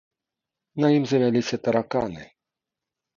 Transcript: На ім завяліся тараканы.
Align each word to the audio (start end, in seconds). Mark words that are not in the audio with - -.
На 0.83 0.87
ім 0.95 1.03
завяліся 1.11 1.59
тараканы. 1.67 2.23